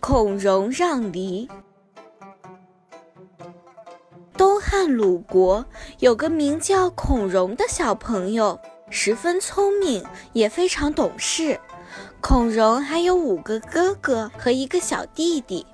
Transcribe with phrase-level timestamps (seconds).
[0.00, 1.46] 孔融让梨。
[4.34, 5.64] 东汉鲁国
[5.98, 8.58] 有个名叫孔融的小朋友，
[8.88, 10.02] 十分聪明，
[10.32, 11.60] 也非常懂事。
[12.22, 15.66] 孔融还有五个哥哥和一个小弟弟，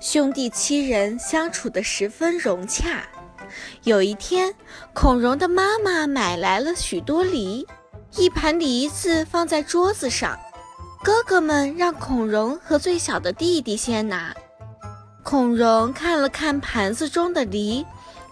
[0.00, 3.02] 兄弟七人相处得十分融洽。
[3.82, 4.54] 有一天，
[4.94, 7.66] 孔融的妈妈买来了许多梨，
[8.16, 10.38] 一盘梨子放在桌子上。
[11.02, 14.32] 哥哥们让孔融和最小的弟弟先拿。
[15.24, 17.84] 孔融看了看盘子中的梨，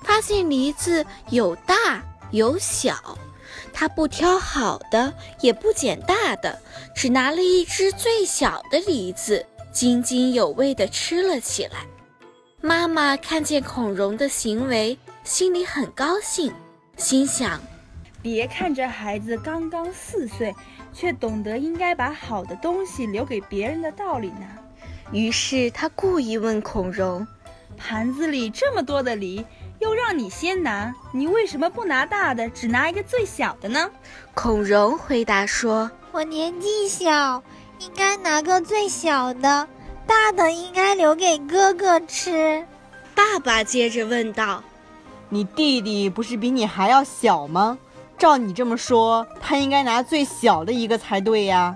[0.05, 3.19] 发现梨子有大有小，
[3.73, 6.61] 他不挑好的，也不捡大的，
[6.95, 11.84] 只拿了一只最小的梨子，津津有味地吃了起来。
[12.61, 16.52] 妈妈看见孔融的行为，心里很高兴，
[16.97, 17.61] 心想：
[18.23, 20.55] 别看这孩子刚刚四岁。
[20.92, 24.47] 却懂得应该把好的东西留给别人的道理呢。
[25.12, 27.25] 于是他故意问孔融
[27.78, 29.47] ：“盘子里这么多的梨，
[29.78, 33.89] 又让你先拿，你为什么不拿大的，只拿一个最小的呢？”
[34.34, 37.41] 孔融回答说：“我年纪小，
[37.78, 39.69] 应该拿个最小的，
[40.08, 42.67] 大的应该留给哥哥吃。”
[43.14, 44.62] 爸爸接着问道
[45.30, 47.78] ：“你弟弟不是比你还要小吗？”
[48.21, 51.75] 照你这么说，他应该拿最小的一个才对呀。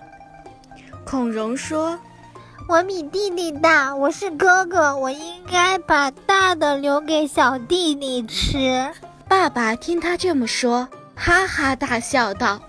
[1.03, 1.98] 孔融说
[2.69, 8.92] ：“我比弟弟大，我是哥哥，我应该把大的留给小弟弟吃。”
[9.27, 12.61] 爸爸听他这么说，哈哈大笑道：“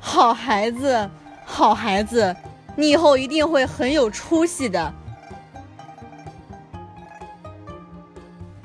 [0.00, 1.10] 好孩子，
[1.44, 2.34] 好孩子，
[2.74, 4.90] 你以后一定会很有出息的。”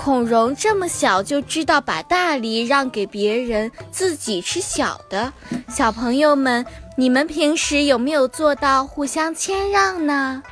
[0.06, 5.34] 孔融这么小就知道把大梨让给别人，自己吃小的。
[5.68, 6.64] 小朋友们，
[6.96, 10.44] 你们平时有没有做到互相谦让呢？